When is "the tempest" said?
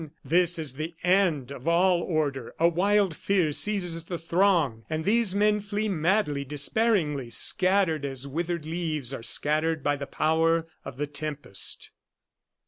10.97-11.91